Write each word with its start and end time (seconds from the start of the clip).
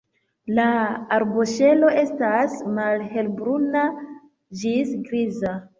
La 0.59 0.63
arboŝelo 1.17 1.91
estas 2.05 2.59
malhelbruna 2.81 3.87
ĝis 4.65 5.01
griza. 5.11 5.59